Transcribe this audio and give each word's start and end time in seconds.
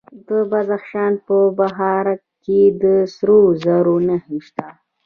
د 0.27 0.29
بدخشان 0.51 1.13
په 1.25 1.37
بهارک 1.57 2.21
کې 2.43 2.61
د 2.81 2.83
سرو 3.13 3.39
زرو 3.63 3.95
نښې 4.07 4.39
شته. 4.47 4.67